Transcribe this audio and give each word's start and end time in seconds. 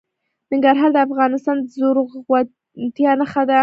ننګرهار 0.51 0.89
د 0.93 0.97
افغانستان 1.07 1.55
د 1.59 1.65
زرغونتیا 1.75 3.11
نښه 3.19 3.43
ده. 3.49 3.59